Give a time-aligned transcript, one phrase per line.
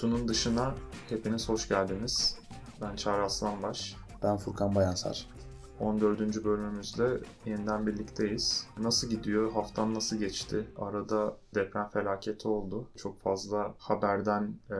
[0.00, 0.74] Kutunun dışına
[1.08, 2.36] hepiniz hoş geldiniz.
[2.80, 3.96] Ben Çağrı Aslanbaş.
[4.22, 5.28] Ben Furkan Bayansar.
[5.80, 6.44] 14.
[6.44, 8.66] bölümümüzde yeniden birlikteyiz.
[8.78, 9.52] Nasıl gidiyor?
[9.52, 10.66] Haftan nasıl geçti?
[10.78, 12.88] Arada deprem felaketi oldu.
[12.96, 14.76] Çok fazla haberden, e,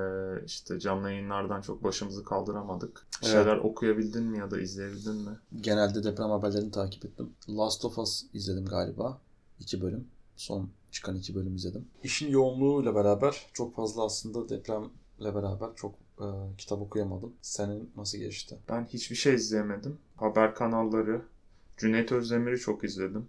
[0.46, 3.06] işte canlı yayınlardan çok başımızı kaldıramadık.
[3.22, 3.32] Evet.
[3.32, 5.38] şeyler okuyabildin mi ya da izleyebildin mi?
[5.60, 7.32] Genelde deprem haberlerini takip ettim.
[7.48, 9.18] Last of Us izledim galiba.
[9.58, 10.08] İki bölüm.
[10.36, 11.88] Son çıkan iki bölüm izledim.
[12.02, 14.88] İşin yoğunluğuyla beraber çok fazla aslında depremle
[15.24, 16.26] beraber çok e,
[16.58, 17.32] kitap okuyamadım.
[17.42, 18.58] Senin nasıl geçti?
[18.68, 19.98] Ben hiçbir şey izleyemedim.
[20.16, 21.22] Haber kanalları,
[21.76, 23.26] Cüneyt Özdemir'i çok izledim.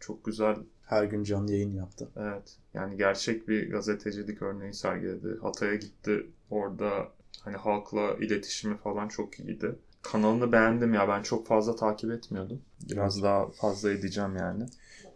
[0.00, 2.08] Çok güzel Her gün canlı yayın yaptı.
[2.16, 2.56] Evet.
[2.74, 5.38] Yani gerçek bir gazetecilik örneği sergiledi.
[5.42, 6.26] Hatay'a gitti.
[6.50, 7.08] Orada
[7.40, 9.74] hani halkla iletişimi falan çok iyiydi.
[10.02, 11.08] Kanalını beğendim ya.
[11.08, 12.62] Ben çok fazla takip etmiyordum.
[12.90, 14.66] Biraz daha fazla edeceğim yani.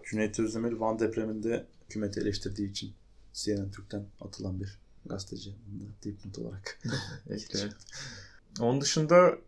[0.04, 2.92] Cüneyt Özdemir Van depreminde hükümeti eleştirdiği için
[3.32, 5.54] CNN Türk'ten atılan bir gazeteci.
[5.66, 6.78] Bunu da dipnot olarak.
[7.30, 7.72] Ekleyelim.
[8.60, 9.38] Onun dışında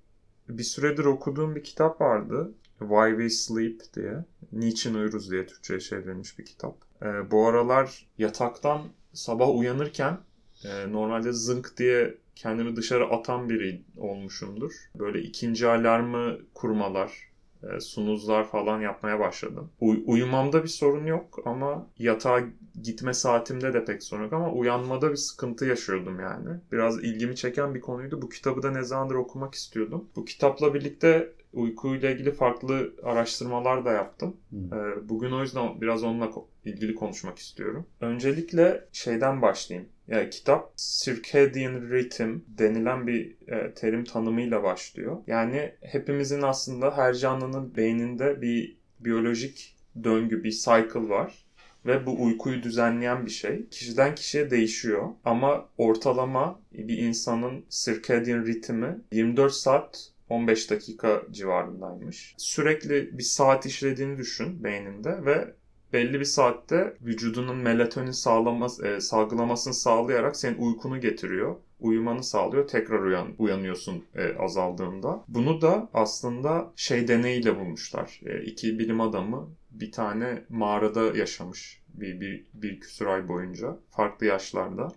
[0.49, 2.53] bir süredir okuduğum bir kitap vardı.
[2.79, 4.25] Why We Sleep diye.
[4.53, 6.77] Niçin Uyuruz diye Türkçe'ye çevrilmiş bir kitap.
[7.03, 10.19] Ee, bu aralar yataktan sabah uyanırken
[10.65, 14.73] e, normalde zınk diye kendimi dışarı atan biri olmuşumdur.
[14.99, 17.32] Böyle ikinci alarmı kurmalar,
[17.81, 19.71] sunuzlar falan yapmaya başladım.
[19.81, 22.41] Uy- uyumamda bir sorun yok ama yatağa
[22.83, 26.49] gitme saatimde de pek sorun yok ama uyanmada bir sıkıntı yaşıyordum yani.
[26.73, 28.23] Biraz ilgimi çeken bir konuydu.
[28.23, 30.09] Bu kitabı da ne zamandır okumak istiyordum.
[30.17, 34.37] Bu kitapla birlikte uykuyla ilgili farklı araştırmalar da yaptım.
[34.51, 35.09] Hmm.
[35.09, 36.31] Bugün o yüzden biraz onunla
[36.65, 37.87] ilgili konuşmak istiyorum.
[38.01, 39.89] Öncelikle şeyden başlayayım.
[40.13, 45.17] Yani kitap circadian rhythm denilen bir e, terim tanımıyla başlıyor.
[45.27, 51.45] Yani hepimizin aslında her canlının beyninde bir biyolojik döngü, bir cycle var.
[51.87, 53.69] Ve bu uykuyu düzenleyen bir şey.
[53.69, 55.09] Kişiden kişiye değişiyor.
[55.25, 62.35] Ama ortalama bir insanın circadian ritmi 24 saat 15 dakika civarındaymış.
[62.39, 65.55] Sürekli bir saat işlediğini düşün beyninde ve
[65.93, 71.57] belli bir saatte vücudunun melatonin sağlaması, e, salgılamasını sağlayarak senin uykunu getiriyor.
[71.81, 72.69] Uyumanı sağlıyor.
[72.69, 75.25] Tekrar uyan, uyanıyorsun e, azaldığında.
[75.29, 78.21] Bunu da aslında şey deneyiyle bulmuşlar.
[78.27, 83.79] E, iki bilim adamı bir tane mağarada yaşamış bir, bir, bir küsur ay boyunca.
[83.91, 84.93] Farklı yaşlarda.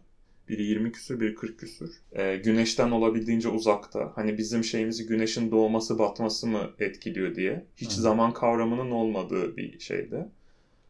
[0.49, 1.91] Biri 20 küsür, biri 40 küsür.
[2.11, 4.11] Ee, güneşten olabildiğince uzakta.
[4.15, 7.65] Hani bizim şeyimizi güneşin doğması batması mı etkiliyor diye.
[7.75, 8.01] Hiç Hı.
[8.01, 10.25] zaman kavramının olmadığı bir şeydi.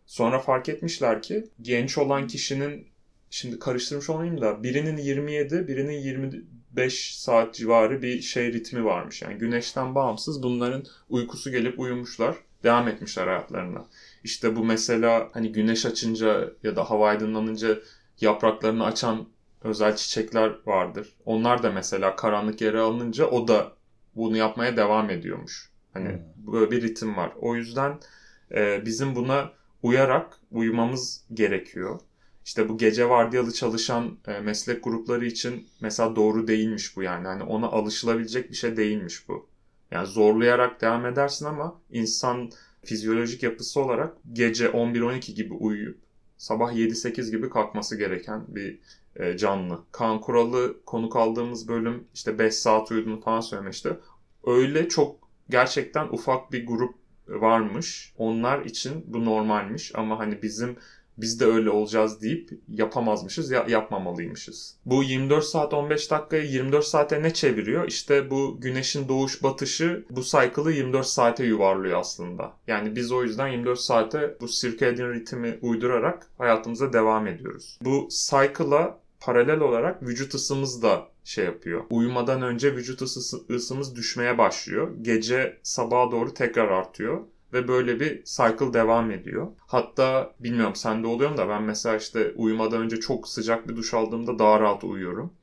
[0.06, 2.88] Sonra fark etmişler ki genç olan kişinin
[3.30, 9.22] şimdi karıştırmış olmayayım da birinin 27, birinin 25 saat civarı bir şey ritmi varmış.
[9.22, 12.36] Yani güneşten bağımsız bunların uykusu gelip uyumuşlar.
[12.64, 13.86] Devam etmişler hayatlarına.
[14.24, 17.80] İşte bu mesela hani güneş açınca ya da hava aydınlanınca
[18.22, 19.28] yapraklarını açan
[19.64, 21.14] özel çiçekler vardır.
[21.26, 23.72] Onlar da mesela karanlık yere alınınca o da
[24.16, 25.70] bunu yapmaya devam ediyormuş.
[25.94, 26.54] Hani Hmm.
[26.54, 27.32] böyle bir ritim var.
[27.42, 28.00] O yüzden
[28.52, 29.52] e, bizim buna
[29.86, 32.00] uyarak uyumamız gerekiyor.
[32.46, 37.28] İşte bu gece vardiyalı çalışan e, meslek grupları için mesela doğru değilmiş bu yani.
[37.28, 39.48] Hani ona alışılabilecek bir şey değilmiş bu.
[39.92, 42.50] Yani zorlayarak devam edersin ama insan
[42.84, 46.00] fizyolojik yapısı olarak gece 11-12 gibi uyuyup
[46.38, 48.80] sabah 7-8 gibi kalkması gereken bir
[49.16, 49.80] e, canlı.
[49.92, 53.90] Kaan Kural'ı konuk aldığımız bölüm işte 5 saat uyuduğunu falan söylemişti.
[54.46, 58.14] Öyle çok gerçekten ufak bir grup varmış.
[58.18, 60.78] Onlar için bu normalmiş ama hani bizim
[61.18, 64.78] biz de öyle olacağız deyip yapamazmışız, ya, yapmamalıymışız.
[64.86, 67.88] Bu 24 saat 15 dakikayı 24 saate ne çeviriyor?
[67.88, 72.54] İşte bu güneşin doğuş batışı bu cycle'ı 24 saate yuvarlıyor aslında.
[72.68, 77.80] Yani biz o yüzden 24 saate bu circadian ritmi uydurarak hayatımıza devam ediyoruz.
[77.82, 81.84] Bu cycle'a paralel olarak vücut ısımız da şey yapıyor.
[81.90, 84.92] Uyumadan önce vücut ısı, ısımız düşmeye başlıyor.
[85.02, 87.22] Gece sabaha doğru tekrar artıyor.
[87.54, 89.48] Ve böyle bir cycle devam ediyor.
[89.68, 93.94] Hatta bilmiyorum sende oluyor mu da ben mesela işte uyumadan önce çok sıcak bir duş
[93.94, 95.34] aldığımda daha rahat uyuyorum.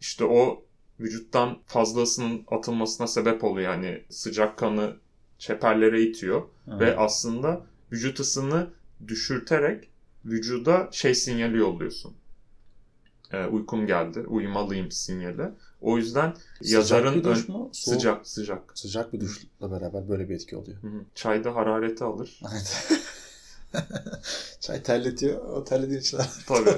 [0.00, 0.64] İşte o
[1.00, 3.72] vücuttan fazla ısının atılmasına sebep oluyor.
[3.72, 4.96] Yani sıcak kanı
[5.38, 6.42] çeperlere itiyor.
[6.66, 8.70] Ve aslında vücut ısını
[9.08, 9.88] düşürterek
[10.24, 12.17] vücuda şey sinyali yolluyorsun.
[13.32, 15.50] Ee, uykum geldi, uyumalıyım sinyali.
[15.80, 17.70] O yüzden yazarın Sıcak bir duş mu?
[17.72, 17.96] Soğuk.
[17.96, 18.78] sıcak sıcak.
[18.78, 20.82] Sıcak bir duşla beraber böyle bir etki oluyor.
[20.82, 21.00] Hı hı.
[21.14, 22.40] Çayda harareti alır.
[22.52, 22.88] Evet.
[24.60, 25.44] Çay terletiyor.
[25.44, 26.18] O terlediği için.
[26.46, 26.70] Tabii.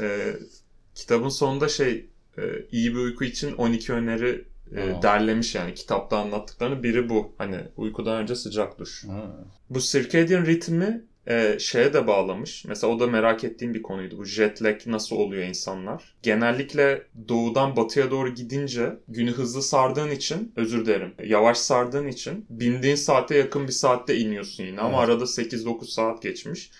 [0.00, 0.36] Ee,
[0.94, 2.06] kitabın sonunda şey
[2.38, 2.42] e,
[2.72, 4.44] iyi bir uyku için 12 öneri
[4.76, 5.02] e, Aa.
[5.02, 7.32] derlemiş yani kitapta anlattıklarını biri bu.
[7.38, 9.04] Hani uykudan önce sıcak duş.
[9.04, 9.36] Ha.
[9.70, 12.64] Bu circadian ritmi e, şeye de bağlamış.
[12.64, 14.18] Mesela o da merak ettiğim bir konuydu.
[14.18, 16.14] Bu jet lag nasıl oluyor insanlar?
[16.22, 21.14] Genellikle doğudan batıya doğru gidince günü hızlı sardığın için özür dilerim.
[21.24, 24.80] Yavaş sardığın için bindiğin saate yakın bir saatte iniyorsun yine.
[24.80, 25.08] Ama Evet.
[25.08, 26.70] arada 8-9 saat geçmiş.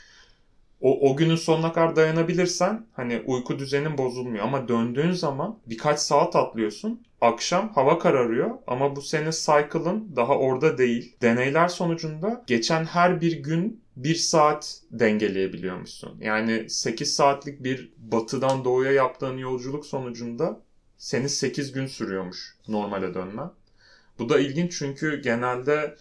[0.80, 4.44] O, o günün sonuna kadar dayanabilirsen hani uyku düzenin bozulmuyor.
[4.44, 7.02] Ama döndüğün zaman birkaç saat atlıyorsun.
[7.20, 11.16] Akşam hava kararıyor ama bu senin cycle'ın daha orada değil.
[11.22, 16.18] Deneyler sonucunda geçen her bir gün bir saat dengeleyebiliyormuşsun.
[16.20, 20.60] Yani 8 saatlik bir batıdan doğuya yaptığın yolculuk sonucunda
[20.98, 23.50] senin 8 gün sürüyormuş normale dönmen.
[24.18, 25.96] Bu da ilginç çünkü genelde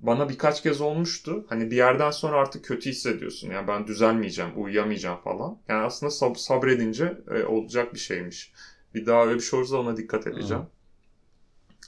[0.00, 1.46] bana birkaç kez olmuştu.
[1.48, 3.50] Hani bir yerden sonra artık kötü hissediyorsun.
[3.50, 5.58] Yani ben düzelmeyeceğim, uyuyamayacağım falan.
[5.68, 8.52] Yani aslında sab- sabredince e, olacak bir şeymiş.
[8.94, 10.64] Bir daha öyle bir şey olursa ona dikkat edeceğim.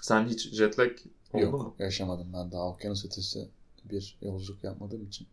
[0.03, 0.93] Sen hiç jet lag
[1.33, 1.75] oldu Yok mu?
[1.79, 3.49] yaşamadım ben daha okyanus ötesi
[3.91, 5.27] bir yolculuk yapmadığım için.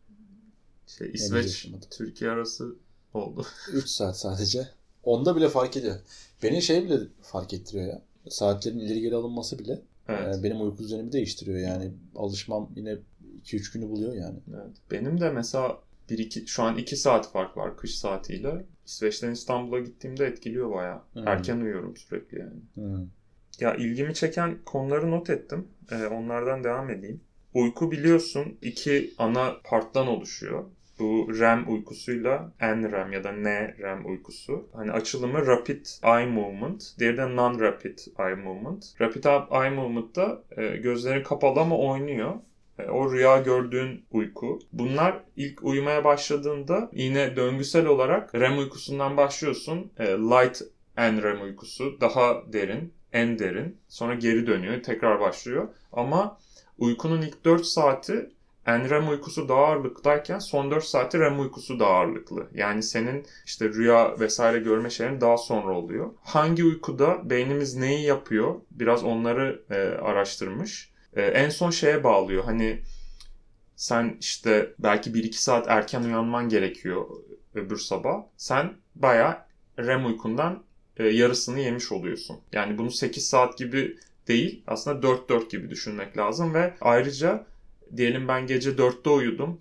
[0.87, 1.69] Şey, İsveç.
[1.91, 2.75] Türkiye arası
[3.13, 3.45] oldu.
[3.73, 4.67] 3 saat sadece.
[5.03, 5.95] Onda bile fark ediyor.
[6.43, 8.01] Beni şey bile fark ettiriyor ya.
[8.29, 10.35] Saatlerin ileri geri alınması bile Evet.
[10.39, 11.91] e, benim uyku düzenimi değiştiriyor yani.
[12.15, 12.97] Alışmam yine
[13.43, 14.39] 2-3 günü buluyor yani.
[14.49, 14.75] evet.
[14.91, 15.79] Benim de mesela
[16.09, 18.65] bir iki, şu an 2 saat fark var kış saatiyle.
[18.85, 21.01] İsveç'ten İstanbul'a gittiğimde etkiliyor bayağı.
[21.13, 21.27] Hmm.
[21.27, 22.59] Erken uyuyorum sürekli yani.
[22.73, 23.07] Hmm.
[23.59, 25.67] Ya ilgimi çeken konuları not ettim.
[25.91, 27.21] Ee, onlardan devam edeyim.
[27.59, 30.63] Uyku biliyorsun iki ana parttan oluşuyor.
[30.99, 34.67] Bu REM uykusuyla NREM ya da NREM uykusu.
[34.73, 38.85] Hani açılımı Rapid Eye Movement, diğeri de Non-Rapid Eye Movement.
[39.01, 39.23] Rapid
[39.61, 42.33] Eye Movement'ta e, gözlerin kapalı ama oynuyor.
[42.79, 44.59] E, O rüya gördüğün uyku.
[44.73, 49.91] Bunlar ilk uyumaya başladığında yine döngüsel olarak REM uykusundan başlıyorsun.
[49.99, 50.61] E, Light
[50.97, 53.77] NREM uykusu daha derin, en derin.
[53.87, 55.67] Sonra geri dönüyor, tekrar başlıyor.
[55.93, 56.37] Ama
[56.79, 58.29] uykunun ilk 4 saati
[58.67, 62.47] NREM uykusu daha ağırlıktayken son 4 saati REM uykusu daha ağırlıklı.
[62.53, 66.09] Yani senin işte rüya vesaire görme şeylerin daha sonra oluyor.
[66.23, 68.55] Hangi uykuda beynimiz neyi yapıyor?
[68.71, 70.91] Biraz onları e, araştırmış.
[71.15, 72.43] E, en son şeye bağlıyor.
[72.43, 72.81] Hani
[73.75, 77.05] sen işte belki 1-2 saat erken uyanman gerekiyor
[77.55, 78.23] öbür sabah.
[78.37, 79.37] Sen bayağı
[79.79, 80.63] REM uykundan
[80.97, 82.37] e, yarısını yemiş oluyorsun.
[82.51, 83.97] Yani bunu 8 saat gibi
[84.29, 87.45] değil aslında 4-4 gibi düşünmek lazım ve ayrıca
[87.97, 89.57] diyelim ben gece 4'te uyudum,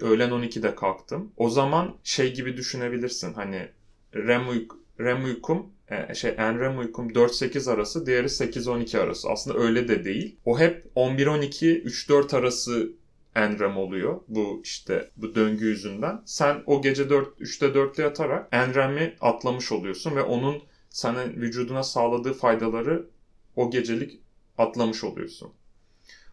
[0.00, 1.32] öğlen 12'de kalktım.
[1.36, 3.68] O zaman şey gibi düşünebilirsin hani
[4.14, 9.30] REM, uyk- REM uykum e, şey NREM uykum 4-8 arası, diğeri 8-12 arası.
[9.30, 10.36] Aslında öyle de değil.
[10.44, 12.92] O hep 11-12, 3-4 arası
[13.36, 14.20] NREM oluyor.
[14.28, 16.22] Bu işte bu döngü yüzünden.
[16.24, 22.32] Sen o gece 4, 3'te 4'te yatarak NREM'i atlamış oluyorsun ve onun sana vücuduna sağladığı
[22.32, 23.06] faydaları
[23.56, 24.20] o gecelik
[24.58, 25.52] atlamış oluyorsun.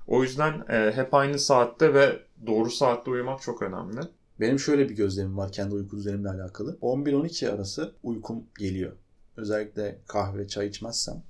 [0.07, 3.99] O yüzden e, hep aynı saatte ve doğru saatte uyumak çok önemli.
[4.39, 6.77] Benim şöyle bir gözlemim var kendi uyku düzenimle alakalı.
[6.81, 8.91] 11-12 arası uykum geliyor.
[9.37, 11.23] Özellikle kahve, çay içmezsem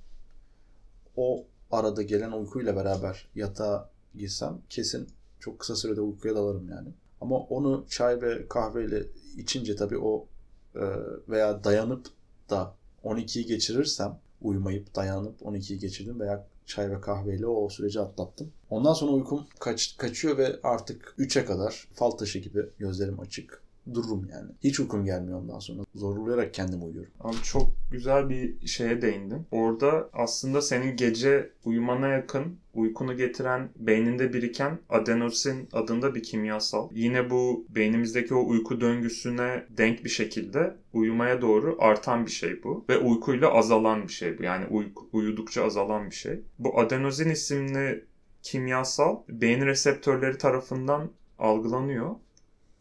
[1.16, 5.08] o arada gelen uykuyla beraber yatağa girsem kesin
[5.40, 6.88] çok kısa sürede uykuya dalarım yani.
[7.20, 9.02] Ama onu çay ve kahveyle
[9.36, 10.26] içince tabii o
[10.74, 10.82] e,
[11.28, 12.06] veya dayanıp
[12.50, 12.74] da
[13.04, 18.52] 12'yi geçirirsem uyumayıp dayanıp 12'yi geçirdim veya çay ve kahveyle o süreci atlattım.
[18.70, 23.62] Ondan sonra uykum kaç, kaçıyor ve artık 3'e kadar fal taşı gibi gözlerim açık
[23.94, 24.50] dururum yani.
[24.64, 25.82] Hiç uykum gelmiyor ondan sonra.
[25.94, 27.12] Zorlayarak kendim uyuyorum.
[27.20, 29.46] Abi çok güzel bir şeye değindin.
[29.50, 36.88] Orada aslında senin gece uyumana yakın uykunu getiren beyninde biriken adenosin adında bir kimyasal.
[36.92, 42.84] Yine bu beynimizdeki o uyku döngüsüne denk bir şekilde uyumaya doğru artan bir şey bu.
[42.88, 44.42] Ve uykuyla azalan bir şey bu.
[44.42, 46.40] Yani uyku, uyudukça azalan bir şey.
[46.58, 48.04] Bu adenozin isimli
[48.42, 52.10] kimyasal beyin reseptörleri tarafından algılanıyor.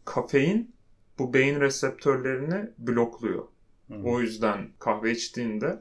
[0.05, 0.71] Kafein
[1.21, 3.43] bu beyin reseptörlerini blokluyor.
[4.03, 5.79] O yüzden kahve içtiğinde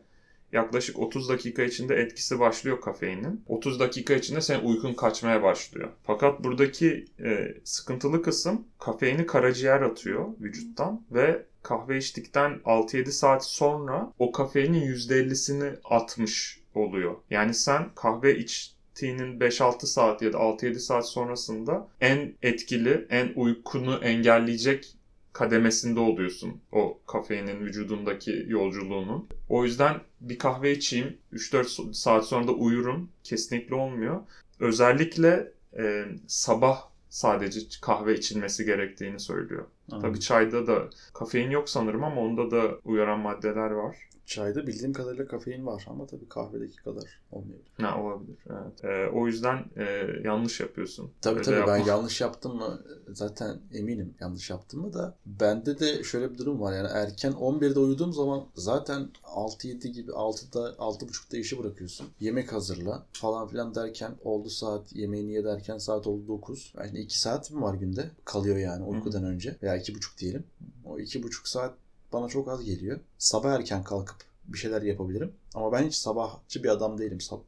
[0.53, 3.45] yaklaşık 30 dakika içinde etkisi başlıyor kafeinin.
[3.47, 5.89] 30 dakika içinde senin uykun kaçmaya başlıyor.
[6.03, 14.13] Fakat buradaki e, sıkıntılı kısım kafeini karaciğer atıyor vücuttan ve kahve içtikten 6-7 saat sonra
[14.19, 17.17] o kafeinin %50'sini atmış oluyor.
[17.31, 23.95] Yani sen kahve içtiğinin 5-6 saat ya da 6-7 saat sonrasında en etkili, en uykunu
[24.03, 24.97] engelleyecek
[25.33, 29.29] kademesinde oluyorsun o kafeinin vücudundaki yolculuğunun.
[29.49, 34.21] O yüzden bir kahve içeyim 3-4 saat sonra da uyurum kesinlikle olmuyor.
[34.61, 39.65] Özellikle e, sabah sadece kahve içilmesi gerektiğini söylüyor.
[39.91, 40.01] Hı.
[40.01, 43.97] Tabii çayda da kafein yok sanırım ama onda da uyaran maddeler var.
[44.31, 47.71] Çayda bildiğim kadarıyla kafein var ama tabii kahvedeki kadar olmayabilir.
[47.81, 48.37] Ha olabilir.
[48.51, 48.85] Evet.
[48.85, 51.11] Ee, o yüzden e, yanlış yapıyorsun.
[51.21, 51.93] Tabii Öyle tabii ben yapma.
[51.93, 56.77] yanlış yaptım mı zaten eminim yanlış yaptım mı da bende de şöyle bir durum var
[56.77, 62.07] yani erken 11'de uyuduğum zaman zaten 6-7 gibi 6'da 6.30'da işi bırakıyorsun.
[62.21, 66.73] Yemek hazırla falan filan derken oldu saat yemeğini ye derken saat oldu 9.
[66.79, 68.11] Yani 2 saat mi var günde?
[68.25, 70.45] Kalıyor yani uykudan önce veya 2.30 diyelim.
[70.85, 71.75] O 2.5 saat
[72.13, 73.01] bana çok az geliyor.
[73.19, 75.33] Sabah erken kalkıp bir şeyler yapabilirim.
[75.55, 77.19] Ama ben hiç sabahçı bir adam değilim.
[77.21, 77.41] Sab-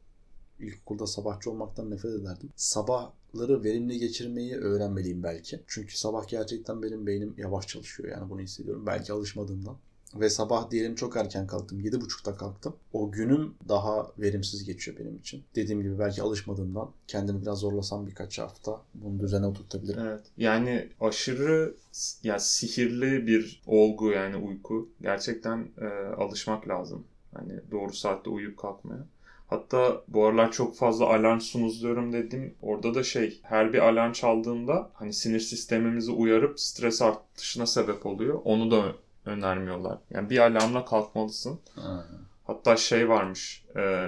[0.59, 2.49] İlkokulda sabahçı olmaktan nefret ederdim.
[2.55, 5.59] Sabahları verimli geçirmeyi öğrenmeliyim belki.
[5.67, 8.85] Çünkü sabah gerçekten benim beynim yavaş çalışıyor yani bunu hissediyorum.
[8.85, 9.77] Belki alışmadığımdan.
[10.15, 11.79] Ve sabah diyelim çok erken kalktım.
[11.79, 12.75] 7.30'da kalktım.
[12.93, 15.43] O günüm daha verimsiz geçiyor benim için.
[15.55, 20.03] Dediğim gibi belki alışmadığımdan kendimi biraz zorlasam birkaç hafta bunu düzene oturtabilirim.
[20.05, 20.21] Evet.
[20.37, 21.75] Yani aşırı
[22.23, 24.89] ya sihirli bir olgu yani uyku.
[25.01, 27.03] Gerçekten e, alışmak lazım.
[27.33, 29.05] Hani doğru saatte uyuyup kalkmaya.
[29.47, 32.55] Hatta bu aralar çok fazla alarm sunuzluyorum dedim.
[32.61, 38.41] Orada da şey her bir alarm çaldığında hani sinir sistemimizi uyarıp stres artışına sebep oluyor.
[38.43, 39.97] Onu da önermiyorlar.
[40.09, 41.59] Yani bir alarmla kalkmalısın.
[41.75, 42.05] Ha.
[42.43, 43.65] Hatta şey varmış.
[43.75, 44.07] e,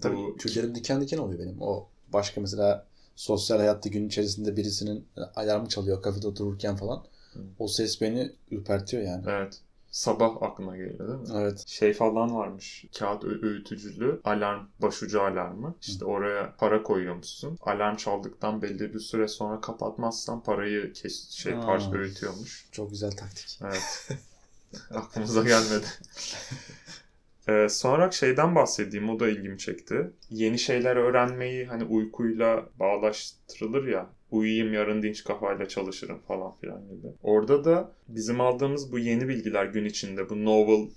[0.00, 1.56] Tabii bu tüylerim diken diken oluyor benim.
[1.62, 7.04] O başka mesela sosyal hayatta gün içerisinde birisinin alarmı çalıyor kafede otururken falan.
[7.32, 7.40] Hı.
[7.58, 9.24] O ses beni ürpertiyor yani.
[9.28, 11.42] evet sabah aklına geliyor değil mi?
[11.42, 11.64] Evet.
[11.66, 12.84] şey falan varmış.
[12.98, 15.74] Kağıt öğütücülü alarm, başucu alarmı.
[15.82, 17.58] İşte oraya para koyuyormuşsun.
[17.60, 21.60] Alarm çaldıktan belli bir süre sonra kapatmazsan parayı kes şey Aa.
[21.60, 22.68] parça öğütüyormuş.
[22.72, 23.58] Çok güzel taktik.
[23.62, 24.08] Evet.
[24.90, 25.86] Aklımıza gelmedi.
[27.48, 30.10] Ee, sonra şeyden bahsedeyim o da ilgimi çekti.
[30.30, 34.10] Yeni şeyler öğrenmeyi hani uykuyla bağlaştırılır ya.
[34.30, 37.06] Uyuyayım yarın dinç kafayla çalışırım falan filan gibi.
[37.22, 40.88] Orada da bizim aldığımız bu yeni bilgiler gün içinde bu novel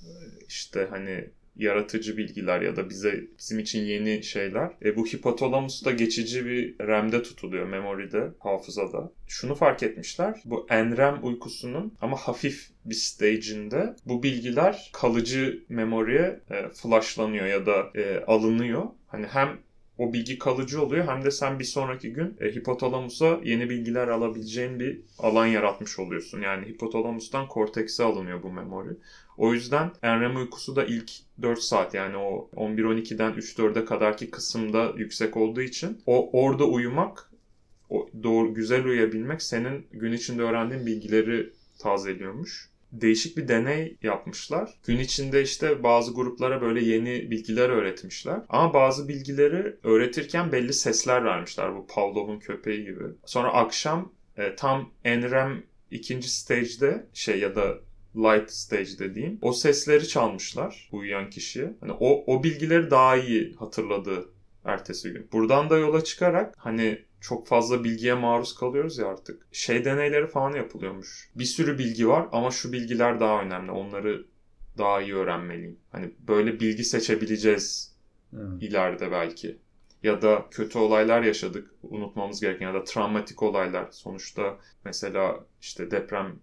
[0.47, 1.29] işte hani
[1.61, 4.71] yaratıcı bilgiler ya da bize bizim için yeni şeyler.
[4.85, 9.11] E, bu hipotalamusta geçici bir RAM'de tutuluyor, memory'de, hafızada.
[9.27, 10.41] Şunu fark etmişler.
[10.45, 17.89] Bu NREM uykusunun ama hafif bir stage'inde bu bilgiler kalıcı memoriye e, flashlanıyor ya da
[17.95, 18.83] e, alınıyor.
[19.07, 19.59] Hani hem
[19.97, 24.79] o bilgi kalıcı oluyor hem de sen bir sonraki gün e, hipotalamusa yeni bilgiler alabileceğin
[24.79, 26.41] bir alan yaratmış oluyorsun.
[26.41, 28.89] Yani hipotalamustan kortekse alınıyor bu memori.
[29.41, 35.37] O yüzden NREM uykusu da ilk 4 saat yani o 11-12'den 3-4'e kadarki kısımda yüksek
[35.37, 37.31] olduğu için o orada uyumak,
[37.89, 42.69] o doğru güzel uyuyabilmek senin gün içinde öğrendiğin bilgileri tazeliyormuş.
[42.91, 44.73] Değişik bir deney yapmışlar.
[44.85, 48.39] Gün içinde işte bazı gruplara böyle yeni bilgiler öğretmişler.
[48.49, 51.75] Ama bazı bilgileri öğretirken belli sesler vermişler.
[51.75, 53.03] Bu Pavlov'un köpeği gibi.
[53.25, 57.77] Sonra akşam e, tam NREM ikinci stage'de şey ya da
[58.15, 61.73] light stage dediğim o sesleri çalmışlar uyuyan kişiye.
[61.81, 64.29] Hani o, o bilgileri daha iyi hatırladı
[64.65, 65.27] ertesi gün.
[65.31, 69.47] Buradan da yola çıkarak hani çok fazla bilgiye maruz kalıyoruz ya artık.
[69.51, 71.29] Şey deneyleri falan yapılıyormuş.
[71.35, 73.71] Bir sürü bilgi var ama şu bilgiler daha önemli.
[73.71, 74.25] Onları
[74.77, 75.77] daha iyi öğrenmeliyim.
[75.91, 77.91] Hani böyle bilgi seçebileceğiz
[78.31, 78.59] Hmm.
[78.61, 79.57] ileride belki.
[80.03, 83.87] Ya da kötü olaylar yaşadık unutmamız gereken ya da travmatik olaylar.
[83.91, 86.39] Sonuçta mesela işte deprem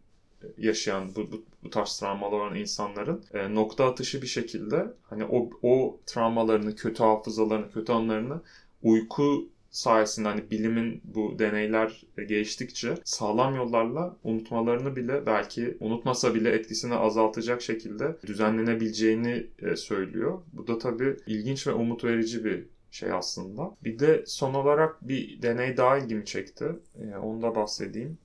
[0.58, 5.50] yaşayan bu, bu, bu tarz travmalar olan insanların e, nokta atışı bir şekilde hani o,
[5.62, 8.40] o travmalarını, kötü hafızalarını, kötü anlarını
[8.82, 16.94] uyku sayesinde hani bilimin bu deneyler geliştikçe sağlam yollarla unutmalarını bile belki unutmasa bile etkisini
[16.94, 20.42] azaltacak şekilde düzenlenebileceğini e, söylüyor.
[20.52, 23.76] Bu da tabii ilginç ve umut verici bir şey aslında.
[23.84, 26.64] Bir de son olarak bir deney daha ilgimi çekti.
[27.02, 28.18] E, onu da bahsedeyim.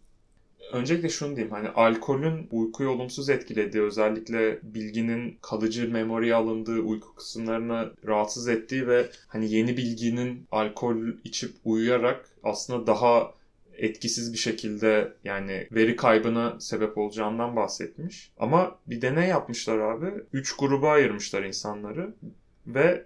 [0.74, 7.94] Öncelikle şunu diyeyim hani alkolün uykuyu olumsuz etkilediği özellikle bilginin kalıcı memoriye alındığı uyku kısımlarını
[8.08, 13.34] rahatsız ettiği ve hani yeni bilginin alkol içip uyuyarak aslında daha
[13.77, 18.32] etkisiz bir şekilde yani veri kaybına sebep olacağından bahsetmiş.
[18.39, 20.12] Ama bir deney yapmışlar abi.
[20.34, 22.13] Üç gruba ayırmışlar insanları
[22.68, 23.06] ve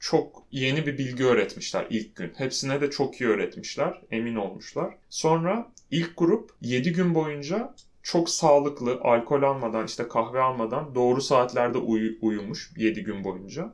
[0.00, 2.32] çok yeni bir bilgi öğretmişler ilk gün.
[2.36, 4.02] Hepsine de çok iyi öğretmişler.
[4.10, 4.94] Emin olmuşlar.
[5.10, 11.78] Sonra ilk grup 7 gün boyunca çok sağlıklı, alkol almadan, işte kahve almadan doğru saatlerde
[11.78, 13.72] uyu- uyumuş 7 gün boyunca.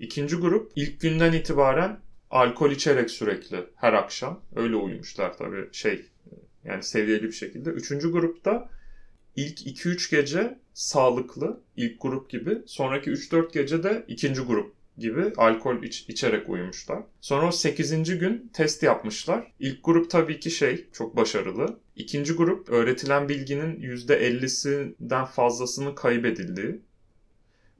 [0.00, 1.98] İkinci grup ilk günden itibaren
[2.30, 6.04] alkol içerek sürekli her akşam öyle uyumuşlar tabii şey
[6.64, 7.70] yani seviyeli bir şekilde.
[7.70, 8.68] Üçüncü grupta
[9.36, 15.82] ilk 2-3 gece sağlıklı ilk grup gibi sonraki 3-4 gece de ikinci grup gibi alkol
[15.82, 17.02] iç, içerek uyumuşlar.
[17.20, 18.18] Sonra o 8.
[18.18, 19.52] gün test yapmışlar.
[19.58, 21.80] İlk grup tabii ki şey çok başarılı.
[21.96, 26.80] İkinci grup öğretilen bilginin %50'sinden fazlasının kaybedildiği.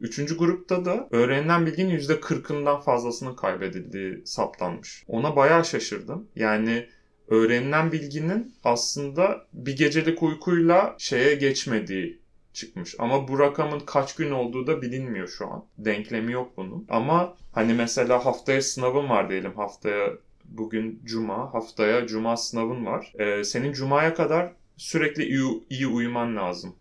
[0.00, 5.04] Üçüncü grupta da öğrenilen bilginin %40'ından fazlasının kaybedildiği saptanmış.
[5.09, 6.28] Ona bayağı şaşırdım.
[6.37, 6.88] Yani
[7.28, 12.22] öğrenilen bilginin aslında bir gecelik uykuyla şeye geçmediği
[12.52, 12.94] çıkmış.
[12.99, 15.64] Ama bu rakamın kaç gün olduğu da bilinmiyor şu an.
[15.78, 16.87] Denklemi yok bunun.
[16.88, 19.54] Ama hani mesela haftaya sınavın var diyelim.
[19.56, 20.11] Haftaya
[20.44, 23.12] bugün cuma, haftaya cuma sınavın var.
[23.18, 26.75] Ee, senin cumaya kadar sürekli iyi, iyi uyuman lazım.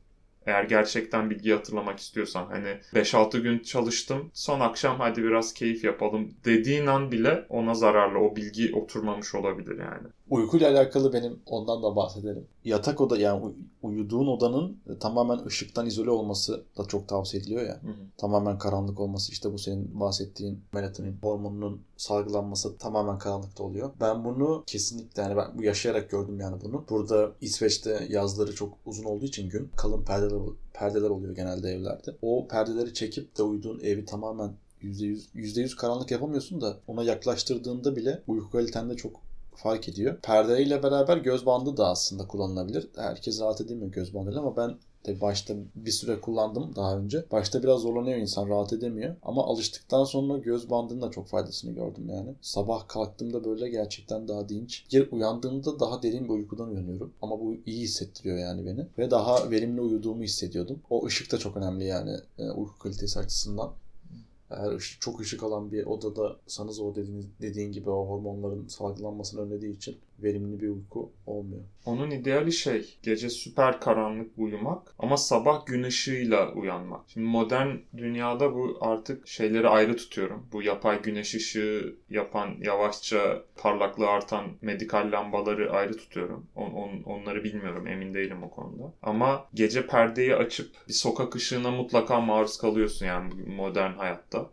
[0.46, 6.34] Eğer gerçekten bilgi hatırlamak istiyorsan hani 5-6 gün çalıştım son akşam hadi biraz keyif yapalım
[6.46, 10.08] dediğin an bile ona zararlı o bilgi oturmamış olabilir yani.
[10.32, 12.48] Uykuyla alakalı benim ondan da bahsedelim.
[12.66, 17.62] Yatak oda yani uy- uyuduğun odanın e, tamamen ışıktan izole olması da çok tavsiye ediliyor
[17.62, 17.80] ya.
[17.84, 17.94] Hı hı.
[18.18, 23.92] Tamamen karanlık olması işte bu senin bahsettiğin melatonin hormonunun salgılanması tamamen karanlıkta oluyor.
[24.02, 26.86] Ben bunu kesinlikle yani ben bu yaşayarak gördüm yani bunu.
[26.90, 30.40] Burada İsveç'te yazları çok uzun olduğu için gün kalın perdeler
[30.74, 32.16] perdeler oluyor genelde evlerde.
[32.22, 34.52] O perdeleri çekip de uyuduğun evi tamamen
[34.84, 40.18] %100, %100 karanlık yapamıyorsun da ona yaklaştırdığında bile uyku kalitende çok fark ediyor.
[40.22, 42.90] Perdeyle beraber göz bandı da aslında kullanılabilir.
[42.96, 47.26] Herkes rahat edemiyor göz bandıyla ama ben de başta bir süre kullandım daha önce.
[47.32, 49.16] Başta biraz zorlanıyor insan rahat edemiyor.
[49.24, 52.36] Ama alıştıktan sonra göz bandının da çok faydasını gördüm yani.
[52.42, 54.86] Sabah kalktığımda böyle gerçekten daha dinç.
[54.92, 57.14] Yer uyandığımda daha derin bir uykudan uyanıyorum.
[57.22, 58.88] Ama bu iyi hissettiriyor yani beni.
[58.98, 60.82] Ve daha verimli uyuduğumu hissediyordum.
[60.90, 63.72] O ışık da çok önemli yani e, uyku kalitesi açısından.
[64.52, 69.42] Eğer ışık, çok ışık alan bir odada sanız o dediğin, dediğin gibi o hormonların salgılanmasını
[69.42, 71.64] önlediği için verimli bir uyku olmuyor.
[71.86, 77.02] Onun ideali şey, gece süper karanlık uyumak ama sabah gün ışığıyla uyanmak.
[77.08, 80.48] Şimdi modern dünyada bu artık şeyleri ayrı tutuyorum.
[80.52, 86.48] Bu yapay güneş ışığı yapan, yavaşça parlaklığı artan medikal lambaları ayrı tutuyorum.
[86.56, 88.94] On, on- onları bilmiyorum, emin değilim o konuda.
[89.02, 94.50] Ama gece perdeyi açıp bir sokak ışığına mutlaka maruz kalıyorsun yani modern hayatta.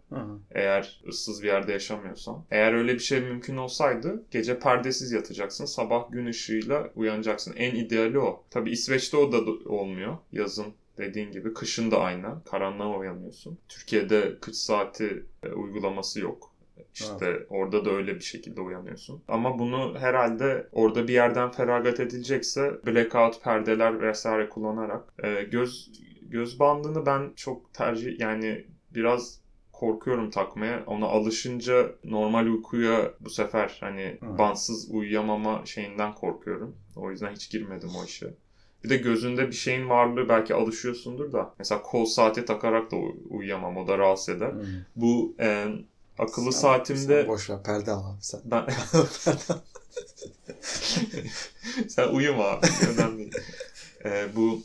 [0.51, 2.45] Eğer ıssız bir yerde yaşamıyorsan.
[2.51, 5.58] Eğer öyle bir şey mümkün olsaydı gece perdesiz yatacaksın.
[5.67, 7.55] Sabah gün ışığıyla uyanacaksın.
[7.57, 8.45] En ideali o.
[8.51, 10.17] Tabi İsveç'te o da olmuyor.
[10.33, 10.67] Yazın
[10.99, 11.55] dediğin gibi.
[11.55, 12.45] Kışın da aynı.
[12.45, 13.59] Karanlığa uyanıyorsun.
[13.69, 16.55] Türkiye'de kış saati e, uygulaması yok.
[16.95, 19.23] İşte orada da öyle bir şekilde uyanıyorsun.
[19.29, 26.61] Ama bunu herhalde orada bir yerden feragat edilecekse blackout perdeler vesaire kullanarak e, göz göz
[26.61, 29.41] bandını ben çok tercih yani biraz
[29.79, 30.83] korkuyorum takmaya.
[30.87, 34.39] Ona alışınca normal uykuya bu sefer hani Hı.
[34.39, 36.77] bantsız uyuyamama şeyinden korkuyorum.
[36.97, 38.35] O yüzden hiç girmedim o işe.
[38.85, 41.55] Bir de gözünde bir şeyin varlığı belki alışıyorsundur da.
[41.59, 43.77] Mesela kol saati takarak da uy- uyuyamam.
[43.77, 44.53] O da rahatsız eder.
[44.53, 44.61] Hmm.
[44.97, 45.67] Bu e,
[46.19, 48.41] akıllı Sen- saatimde Sen boş ver perde al abi sen.
[48.45, 48.67] ben
[51.89, 52.67] sen uyuma abi.
[52.95, 53.33] Önemli değil.
[54.05, 54.63] E, bu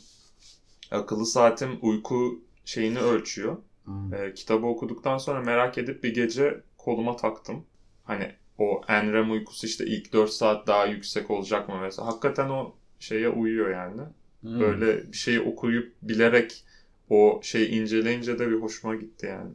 [0.90, 3.56] akıllı saatim uyku şeyini ölçüyor.
[3.84, 4.14] Hmm.
[4.14, 7.64] E, kitabı okuduktan sonra merak edip bir gece koluma taktım.
[8.04, 12.08] Hani o NREM uykusu işte ilk 4 saat daha yüksek olacak mı mesela.
[12.08, 14.02] Hakikaten o şeye uyuyor yani.
[14.40, 14.60] Hmm.
[14.60, 16.64] Böyle bir şeyi okuyup bilerek
[17.10, 19.50] o şeyi inceleyince de bir hoşuma gitti yani.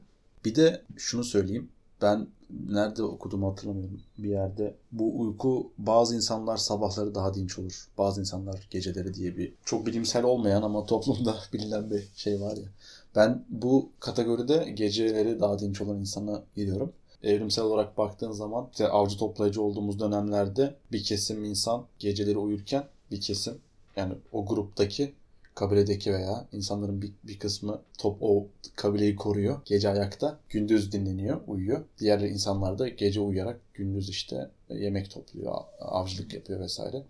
[0.45, 1.69] Bir de şunu söyleyeyim.
[2.01, 2.27] Ben
[2.67, 4.75] nerede okuduğumu hatırlamıyorum bir yerde.
[4.91, 7.87] Bu uyku bazı insanlar sabahları daha dinç olur.
[7.97, 12.67] Bazı insanlar geceleri diye bir çok bilimsel olmayan ama toplumda bilinen bir şey var ya.
[13.15, 16.93] Ben bu kategoride geceleri daha dinç olan insana giriyorum.
[17.23, 23.21] Evrimsel olarak baktığın zaman işte avcı toplayıcı olduğumuz dönemlerde bir kesim insan geceleri uyurken bir
[23.21, 23.57] kesim
[23.95, 25.13] yani o gruptaki
[25.55, 29.59] kabiledeki veya insanların bir, bir kısmı top o kabileyi koruyor.
[29.65, 31.83] Gece ayakta, gündüz dinleniyor, uyuyor.
[31.99, 37.03] Diğer insanlar da gece uyuyarak gündüz işte yemek topluyor, avcılık yapıyor vesaire.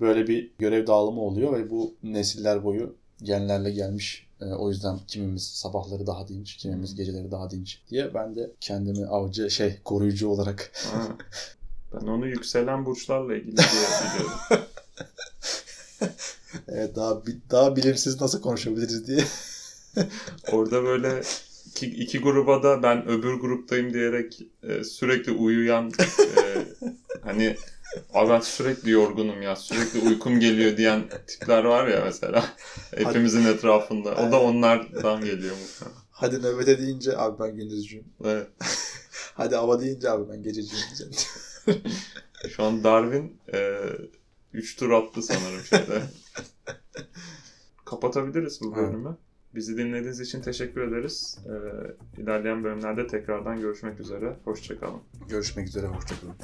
[0.00, 4.26] Böyle bir görev dağılımı oluyor ve bu nesiller boyu genlerle gelmiş.
[4.40, 9.06] Ee, o yüzden kimimiz sabahları daha dinç, kimimiz geceleri daha dinç diye ben de kendimi
[9.06, 11.08] avcı şey koruyucu olarak Ha.
[11.94, 14.38] Ben onu yükselen burçlarla ilgili diye biliyorum.
[16.68, 19.24] evet, daha daha bilimsiz nasıl konuşabiliriz diye.
[20.52, 21.22] Orada böyle
[21.66, 26.64] iki, iki gruba da ben öbür gruptayım diyerek e, sürekli uyuyan e,
[27.22, 27.56] hani
[28.14, 32.44] Abi ben sürekli yorgunum ya sürekli uykum geliyor diyen tipler var ya mesela
[32.96, 34.14] hepimizin etrafında.
[34.14, 36.04] O da onlardan geliyor muhtemelen.
[36.10, 38.04] Hadi nöbete deyince abi ben gündüzcüyüm.
[38.24, 38.46] Evet.
[39.34, 41.12] Hadi ava deyince abi ben gececiyim diyeceğim.
[42.56, 43.40] Şu an Darwin
[44.52, 46.02] 3 tur attı sanırım şeyde.
[47.84, 49.16] Kapatabiliriz bu bölümü.
[49.54, 51.38] Bizi dinlediğiniz için teşekkür ederiz.
[51.46, 54.36] Ee, ilerleyen bölümlerde tekrardan görüşmek üzere.
[54.44, 55.00] Hoşçakalın.
[55.28, 56.34] Görüşmek üzere, hoşçakalın.